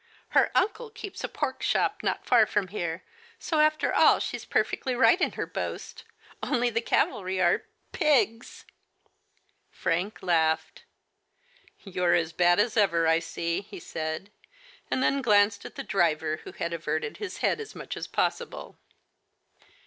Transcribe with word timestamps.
Her 0.29 0.49
uncle 0.55 0.89
keeps 0.89 1.23
a 1.23 1.29
pork 1.29 1.61
shop 1.61 2.01
not 2.01 2.25
far 2.25 2.47
from 2.47 2.69
here, 2.69 3.03
so 3.37 3.59
after 3.59 3.93
all 3.93 4.17
she's 4.17 4.45
perfectly 4.45 4.95
right 4.95 5.21
in 5.21 5.33
her 5.33 5.45
boast, 5.45 6.05
only 6.41 6.71
the 6.71 6.81
cavalry 6.81 7.39
are— 7.39 7.65
Pigs!" 8.03 8.65
Frank 9.81 10.23
laughed." 10.23 10.85
You 11.83 12.03
are 12.03 12.15
as 12.15 12.33
bad 12.33 12.59
as 12.59 12.75
ever, 12.75 13.05
I 13.07 13.19
see," 13.19 13.61
he 13.61 13.79
said, 13.79 14.31
and 14.89 15.03
then 15.03 15.21
glanced 15.21 15.65
at 15.65 15.75
the 15.75 15.83
driver, 15.83 16.37
who 16.45 16.51
had 16.53 16.73
averted 16.73 17.17
his 17.17 17.37
head 17.45 17.59
as 17.59 17.75
much 17.75 17.95
as 17.95 18.07
possible. 18.07 18.79